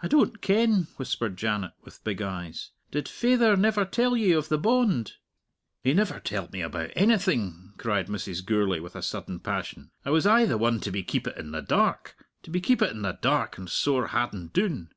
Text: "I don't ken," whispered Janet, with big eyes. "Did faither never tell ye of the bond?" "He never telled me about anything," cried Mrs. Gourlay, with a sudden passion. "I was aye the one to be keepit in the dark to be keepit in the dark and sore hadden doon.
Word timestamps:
"I 0.00 0.08
don't 0.08 0.40
ken," 0.40 0.86
whispered 0.96 1.36
Janet, 1.36 1.72
with 1.82 2.02
big 2.04 2.22
eyes. 2.22 2.70
"Did 2.90 3.06
faither 3.06 3.54
never 3.54 3.84
tell 3.84 4.16
ye 4.16 4.32
of 4.32 4.48
the 4.48 4.56
bond?" 4.56 5.12
"He 5.84 5.92
never 5.92 6.20
telled 6.20 6.52
me 6.54 6.62
about 6.62 6.88
anything," 6.96 7.74
cried 7.76 8.06
Mrs. 8.06 8.42
Gourlay, 8.46 8.80
with 8.80 8.96
a 8.96 9.02
sudden 9.02 9.40
passion. 9.40 9.90
"I 10.06 10.10
was 10.10 10.24
aye 10.26 10.46
the 10.46 10.56
one 10.56 10.80
to 10.80 10.90
be 10.90 11.02
keepit 11.04 11.36
in 11.36 11.50
the 11.50 11.60
dark 11.60 12.16
to 12.44 12.50
be 12.50 12.62
keepit 12.62 12.92
in 12.92 13.02
the 13.02 13.18
dark 13.20 13.58
and 13.58 13.68
sore 13.68 14.06
hadden 14.06 14.46
doon. 14.54 14.88